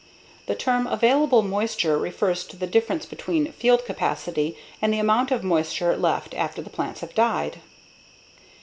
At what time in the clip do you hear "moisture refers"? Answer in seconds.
1.43-2.43